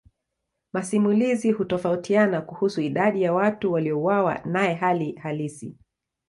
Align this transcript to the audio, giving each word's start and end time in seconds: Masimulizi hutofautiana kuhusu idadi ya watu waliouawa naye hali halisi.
Masimulizi 0.73 1.51
hutofautiana 1.51 2.41
kuhusu 2.41 2.81
idadi 2.81 3.21
ya 3.23 3.33
watu 3.33 3.73
waliouawa 3.73 4.37
naye 4.45 4.73
hali 4.73 5.11
halisi. 5.11 5.75